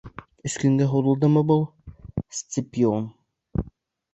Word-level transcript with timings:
Өс 0.49 0.53
көнгә 0.61 0.87
һуҙылдымы 0.93 1.43
был, 1.51 1.61
Сципион? 2.39 3.07